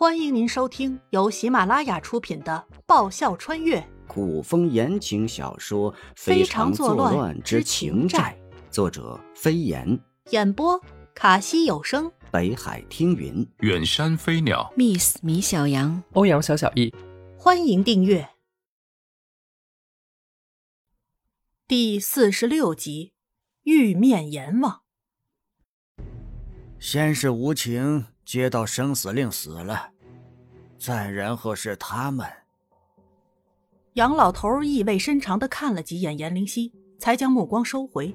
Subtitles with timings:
[0.00, 8.34] 欢迎您收听由喜马拉雅出品的《爆笑穿越古风言情小说《非常作乱之情债》，
[8.72, 10.00] 作者飞檐，
[10.30, 10.82] 演播
[11.14, 16.94] 卡西有声，北海听云，远山飞鸟，Miss 米小羊，欧阳小小易。
[17.36, 18.30] 欢迎订阅
[21.68, 23.12] 第四十六集
[23.70, 24.80] 《玉面阎王》。
[26.78, 29.90] 先是无情接到生死令死了，
[30.78, 32.24] 再然后是他们。
[33.94, 38.14] 杨老头意味深长的看了几眼严灵犀，才将目光收回。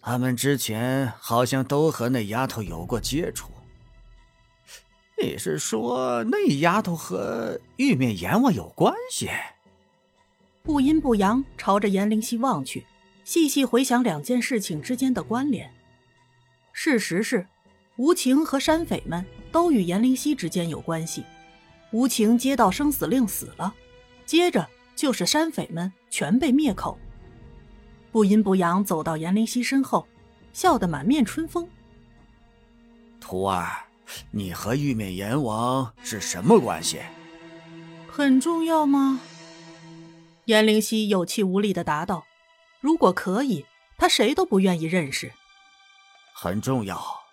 [0.00, 3.52] 他们之前好像都和那丫头有过接触。
[5.22, 9.30] 你是说那丫头和玉面阎王有关系？
[10.64, 12.84] 不阴不阳朝着严灵犀望去，
[13.22, 15.72] 细细回想两件事情之间的关联。
[16.72, 17.46] 事实是，
[17.98, 21.24] 无情和山匪们都与严灵犀之间有关系。
[21.90, 23.74] 无情接到生死令死了，
[24.24, 26.96] 接着就是山匪们全被灭口。
[28.12, 30.06] 不阴不阳走到严灵犀身后，
[30.52, 31.68] 笑得满面春风。
[33.20, 33.84] 徒儿，
[34.30, 37.00] 你和玉面阎王是什么关系？
[38.08, 39.20] 很重要吗？
[40.44, 42.24] 严灵犀有气无力的答道
[42.80, 45.32] ：“如果可以，他谁都不愿意认识。”
[46.32, 47.27] 很重要。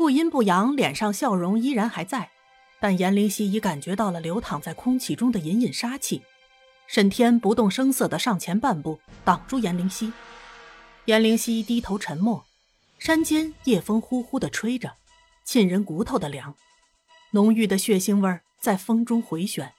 [0.00, 2.30] 不阴不阳脸上笑容依然还在，
[2.80, 6.22] 但严灵夕已感觉到了流淌在空气中的隐隐杀气。
[6.86, 10.10] 沈天不动声色的上前半步，挡住严灵犀。
[11.04, 12.46] 严灵夕低头沉默。
[12.98, 14.94] 山间夜风呼呼的吹着，
[15.44, 16.54] 沁人骨头的凉，
[17.32, 19.70] 浓郁的血腥味在风中回旋，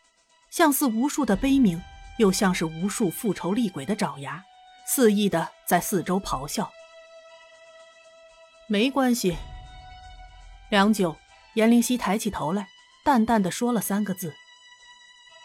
[0.51, 1.81] 像似无数的悲鸣，
[2.19, 4.43] 又像是无数复仇厉鬼的爪牙，
[4.85, 6.71] 肆意的在四周咆哮。
[8.67, 9.35] 没关系。
[10.71, 11.17] 良久，
[11.55, 12.69] 严灵犀抬起头来，
[13.03, 14.33] 淡淡的说了三个字：“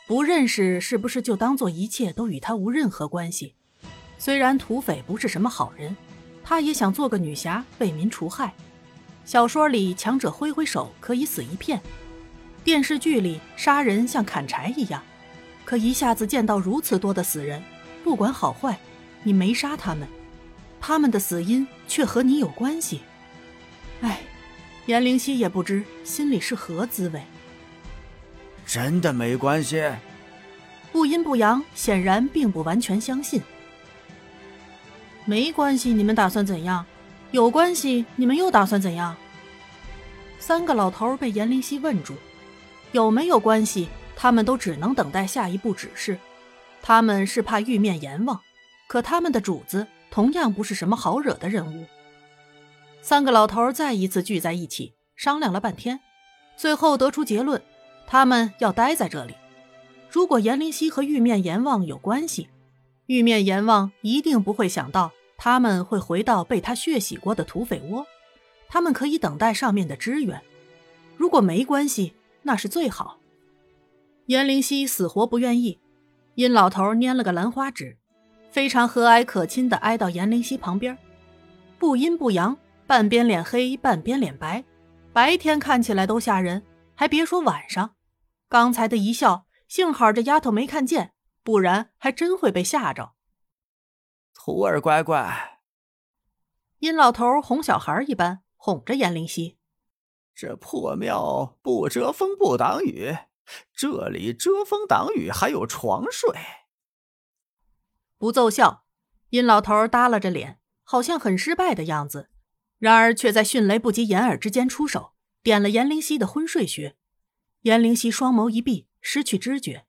[0.07, 3.57] 不认识，是不是就当做一切都与他无任何关系？
[4.21, 5.97] 虽然土匪不是什么好人，
[6.45, 8.55] 他也想做个女侠，为民除害。
[9.25, 11.83] 小说里强者挥挥手可以死一片，
[12.63, 15.03] 电视剧里杀人像砍柴一样，
[15.65, 17.61] 可一下子见到如此多的死人，
[18.05, 18.79] 不管好坏，
[19.25, 20.07] 你没杀他们，
[20.81, 23.01] 他们的死因却和你有关系。”
[24.03, 24.21] 哎，
[24.87, 27.23] 严灵犀也不知心里是何滋味。
[28.65, 29.83] 真的没关系？
[30.93, 33.43] 不阴不阳显然并不完全相信。
[35.25, 36.87] 没关系，你们打算怎样？
[37.33, 39.17] 有关系，你们又打算怎样？
[40.39, 42.15] 三个老头被严灵犀问住，
[42.93, 43.89] 有没有关系？
[44.15, 46.17] 他们都只能等待下一步指示。
[46.81, 48.41] 他们是怕玉面阎王，
[48.87, 51.85] 可他们的主子同样不是什么好惹的人物。
[53.07, 56.01] 三个老头再一次聚在一起，商量了半天，
[56.57, 57.63] 最后得出结论：
[58.05, 59.35] 他们要待在这里。
[60.11, 62.49] 如果严灵犀和玉面阎王有关系，
[63.07, 68.05] 玉面阎王一定不会想到他们会回到被他血洗过的土匪窝。
[68.67, 70.43] 他们可以等待上面的支援。
[71.17, 72.13] 如果没关系，
[72.43, 73.21] 那是最好。
[74.25, 75.79] 严灵犀死活不愿意。
[76.35, 77.99] 殷老头拈了个兰花指，
[78.51, 80.99] 非常和蔼可亲地挨到严灵犀旁边，
[81.79, 82.59] 不阴不阳。
[82.87, 84.65] 半边脸黑，半边脸白，
[85.13, 86.65] 白天看起来都吓人，
[86.95, 87.97] 还别说晚上。
[88.49, 93.15] 刚才的一笑，幸好这丫头没看见，不然还真会被吓着。
[94.33, 95.61] 徒儿乖乖。
[96.79, 99.59] 殷老头哄小孩一般哄着严灵犀
[100.33, 103.17] ：“这破庙不遮风不挡雨，
[103.75, 106.31] 这里遮风挡雨还有床睡。”
[108.17, 108.85] 不奏效。
[109.31, 112.31] 殷老头耷拉着脸，好像很失败的样子。
[112.79, 116.97] 然而，却在迅雷不及掩耳之间出手，点了严灵犀的昏睡穴。
[117.63, 119.87] 严灵犀双眸一闭，失去知觉。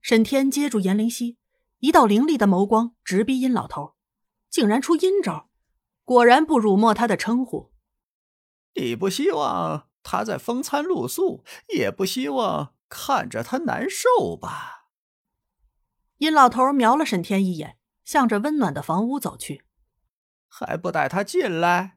[0.00, 1.36] 沈天接住严灵犀，
[1.80, 3.94] 一道凌厉的眸光直逼殷老头，
[4.48, 5.50] 竟然出阴招，
[6.04, 7.70] 果然不辱没他的称呼。
[8.74, 14.88] 你不希望他在风餐露宿，也不希望看着他难受吧？
[16.18, 19.62] 殷老头瞄了沈天一眼，向着温暖的房屋走去。
[20.54, 21.96] 还不带他进来？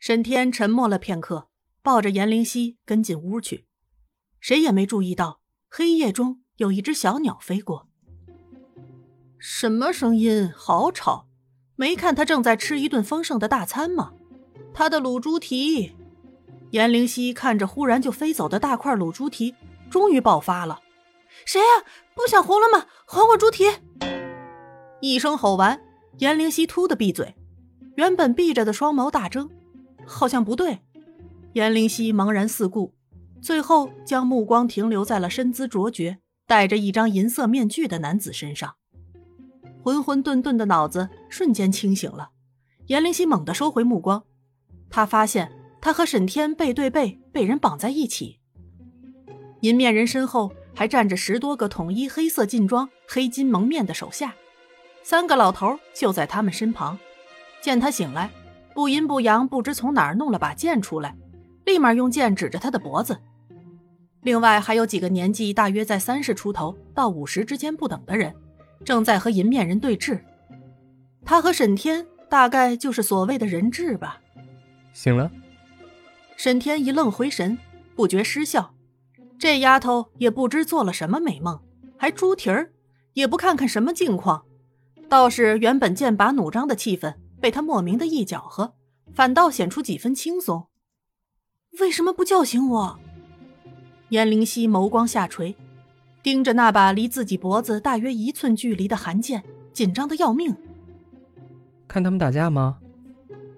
[0.00, 1.48] 沈天沉默了片刻，
[1.82, 3.66] 抱着严灵犀跟进屋去。
[4.40, 7.88] 谁也没注意到，黑夜中有一只小鸟飞过。
[9.38, 10.52] 什么声音？
[10.52, 11.28] 好吵！
[11.76, 14.14] 没看他正在吃一顿丰盛的大餐吗？
[14.74, 15.94] 他的卤猪蹄。
[16.72, 19.54] 严灵犀看着忽然就飞走的大块卤猪蹄，
[19.88, 20.80] 终于爆发了
[21.46, 21.84] ：“谁呀？
[22.16, 22.86] 不想活了吗？
[23.06, 23.64] 还我猪蹄！”
[25.00, 25.80] 一声吼完。
[26.18, 27.36] 严灵犀突的闭嘴，
[27.96, 29.48] 原本闭着的双眸大睁，
[30.04, 30.80] 好像不对。
[31.52, 32.92] 颜灵犀茫然四顾，
[33.40, 38.74] 最后将目光停留在了身姿卓绝、戴着一张银色面具的男子身上。
[39.80, 42.30] 浑浑沌沌的脑子瞬间清醒了，
[42.88, 44.24] 颜灵犀猛地收回目光，
[44.90, 48.40] 他发现他和沈天背对背被人绑在一起，
[49.60, 54.34] 银面人身后还站着十多个统一黑色劲装、黑金蒙面的手下，
[55.08, 56.98] 三个老头就在他们身旁。
[57.62, 58.30] 见他醒来，
[58.74, 61.16] 不阴不阳不知从哪儿弄了把剑出来，
[61.64, 63.18] 立马用剑指着他的脖子。
[64.20, 68.34] 另外还有几个年纪大约在三十出头到五十之间不等的人。
[68.84, 70.20] 正在和银面人对峙，
[71.24, 74.20] 他和沈天大概就是所谓的人质吧。
[74.92, 75.30] 醒了，
[76.36, 77.56] 沈天一愣，回神，
[77.96, 78.74] 不觉失笑。
[79.38, 81.58] 这丫头也不知做了什么美梦，
[81.96, 82.70] 还猪蹄儿，
[83.14, 84.44] 也不看看什么境况，
[85.08, 88.74] 倒是原本剑拔弩张的气氛被他莫名的一搅和，
[89.14, 90.66] 反倒显出几分轻松。
[91.80, 92.98] 为什么不叫醒我？
[94.10, 95.56] 颜灵犀眸光下垂。
[96.20, 100.54] 盯着那把离自己脖子大约一寸距离的寒剑，紧张的要命。
[101.86, 102.80] 看他们打架吗？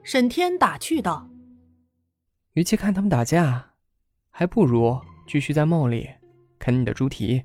[0.04, 1.28] 沈天打趣道
[2.54, 3.70] ：“与其看他们打架，
[4.30, 6.08] 还不如继续在梦里
[6.58, 7.42] 啃你的猪蹄。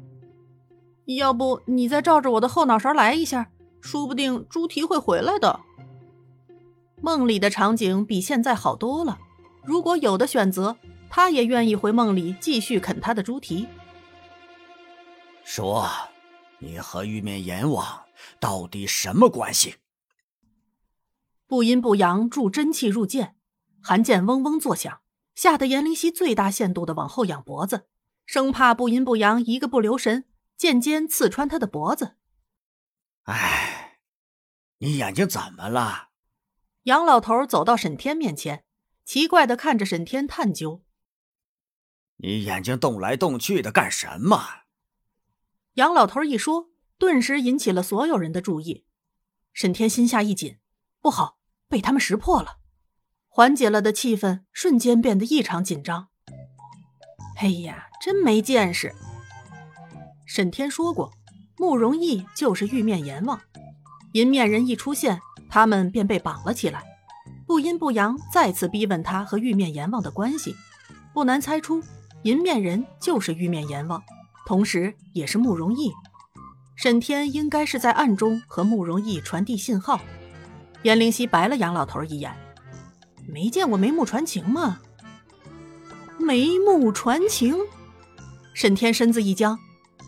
[1.06, 3.50] 要不你再照着我的后脑勺来一下，
[3.86, 5.60] 说不定猪蹄会回来的。”
[7.02, 9.20] 梦里的场景比现在好多了。
[9.64, 10.76] 如果有的选择，
[11.10, 13.68] 他也愿意回梦里继续啃他的猪蹄。
[15.44, 15.88] 说，
[16.60, 18.06] 你和玉面阎王
[18.40, 19.76] 到底什么关系？
[21.48, 23.36] 不阴不阳，助真气入剑，
[23.82, 25.02] 寒剑嗡嗡作响，
[25.36, 27.86] 吓得严灵犀最大限度的往后仰脖子，
[28.26, 30.26] 生怕不阴不阳一个不留神，
[30.58, 32.16] 剑尖刺穿他的脖子。
[33.24, 33.75] 哎，
[34.80, 36.10] 你眼睛怎么了？
[36.84, 38.66] 杨老头走到沈天面前，
[39.06, 40.84] 奇怪的看着沈天，探究
[42.18, 44.64] ：“你眼睛动来动去的干什么？”
[45.76, 48.86] 杨老头一说，顿时引起了所有人的注意。
[49.54, 50.60] 沈天心下一紧，
[51.02, 52.60] 不好，被他们识破了。
[53.28, 56.10] 缓解了的气氛瞬间变得异常紧张。
[57.38, 58.94] 哎呀，真没见识！
[60.26, 61.12] 沈天说过，
[61.58, 63.42] 慕容逸就是玉面阎王，
[64.16, 65.20] 银面人一出现，
[65.50, 66.82] 他们便被绑了起来。
[67.46, 70.56] 不阴不阳再次逼问他和玉面阎王的关系，
[71.14, 71.84] 不难猜出，
[72.24, 74.02] 银面人就是玉面阎王。
[74.46, 75.92] 同时，也是慕容逸。
[76.78, 80.00] 沈天应该是在暗中和慕容逸传递信号。
[80.84, 82.34] 颜灵犀白了杨老头一眼
[83.28, 84.80] ：“没见过眉目传情吗？”
[86.18, 87.54] 眉目传情。
[88.54, 89.60] 沈天身子一僵，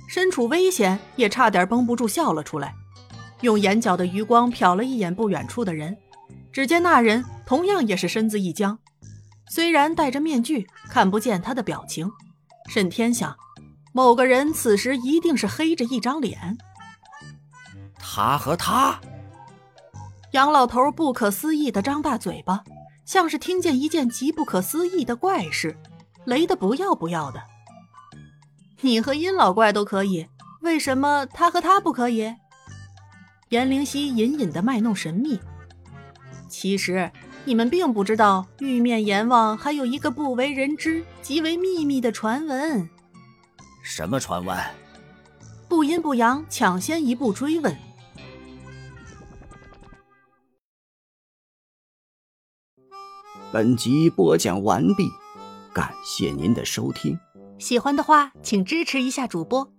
[0.07, 2.73] 身处危险也差点绷不住笑了出来，
[3.41, 5.97] 用眼角的余光瞟了一眼不远处的人，
[6.51, 8.79] 只见那人同样也是身子一僵，
[9.49, 12.11] 虽然戴着面具，看不见他的表情。
[12.67, 13.35] 沈天想。
[13.93, 16.55] 某个人此时一定是黑着一张脸。
[17.97, 19.01] 他和他，
[20.33, 22.63] 杨老头不可思议的张大嘴巴，
[23.05, 25.75] 像是听见一件极不可思议的怪事，
[26.25, 27.41] 雷的不要不要的。
[28.81, 30.27] 你和殷老怪都可以，
[30.61, 32.35] 为什么他和他不可以？
[33.49, 35.39] 颜灵犀隐隐的卖弄神秘。
[36.49, 37.11] 其实
[37.45, 42.89] 你们并不知道，玉面阎王还有一个不为人知、极为秘密的传闻。
[43.81, 44.57] 什么传闻？
[45.69, 47.77] 不阴不阳抢先一步追问。
[53.51, 55.09] 本集播讲完毕，
[55.73, 57.17] 感谢您的收听。
[57.57, 59.71] 喜欢的话，请支持一下主播，